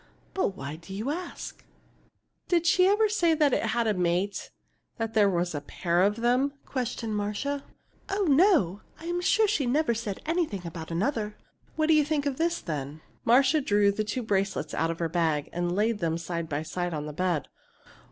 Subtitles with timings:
[0.33, 1.63] But why do you ask?"
[2.47, 4.49] "Did she ever say it had a mate
[4.97, 7.63] that there was a pair of them?" questioned Marcia.
[8.09, 8.81] "Oh, no!
[8.99, 11.37] I'm sure she never said anything about another."
[11.75, 15.07] "What do you think of this, then?" Marcia drew the two bracelets out of her
[15.07, 17.47] bag, and laid them side by side on the bed.